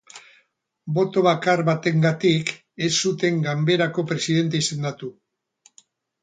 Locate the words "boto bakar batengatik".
0.95-2.49